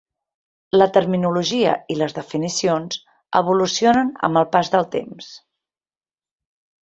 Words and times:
La 0.77 0.85
terminologia 0.93 1.73
i 1.95 1.97
les 1.99 2.15
definicions 2.19 2.97
evolucionen 3.41 4.09
amb 4.29 4.41
el 4.43 4.49
pas 4.57 4.71
del 4.77 4.87
temps. 4.99 5.29